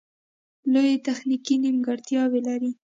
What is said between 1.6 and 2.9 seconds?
نیمګړتیاوې لري